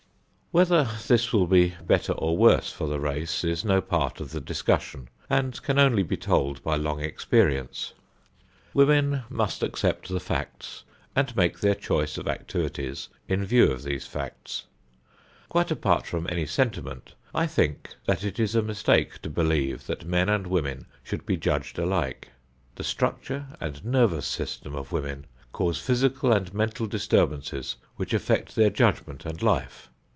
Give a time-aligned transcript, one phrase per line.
[0.53, 4.41] Whether this will be better or worse for the race is no part of the
[4.41, 7.93] discussion, and can only be told by long experience.
[8.73, 10.83] Women must accept the facts
[11.15, 14.65] and make their choice of activities in view of these facts.
[15.47, 20.03] Quite apart from any sentiment, I think that it is a mistake to believe that
[20.03, 22.27] men and women should be judged alike.
[22.75, 28.69] The structure and nervous system of women cause physical and mental disturbances which affect their
[28.69, 29.87] judgment and life.